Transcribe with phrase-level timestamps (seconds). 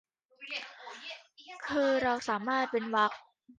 [1.67, 3.11] คือเราสามารถเว้นเวรรค